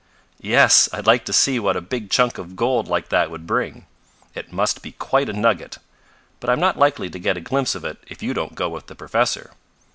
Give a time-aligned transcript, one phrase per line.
[0.41, 3.85] "Yes, I'd like to see what a big chunk of gold like that would bring.
[4.33, 5.77] It must be quite a nugget.
[6.39, 8.87] But I'm not likely to get a glimpse of it if you don't go with
[8.87, 9.51] the professor."